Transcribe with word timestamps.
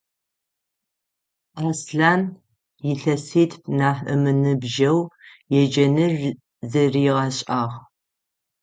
Аслъан 1.67 2.21
илъэситф 2.89 3.59
нахь 3.77 4.03
ымыныбжьэу 4.13 4.99
еджэныр 5.59 6.13
зэригъэшӏагъ. 6.69 7.75